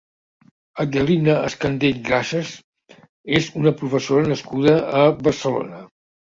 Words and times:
Adelina 0.83 1.35
Escandell 1.49 1.99
Grases 2.07 2.53
és 3.41 3.51
una 3.61 3.75
professora 3.83 4.33
nascuda 4.33 4.75
a 5.03 5.05
Barcelona. 5.29 5.85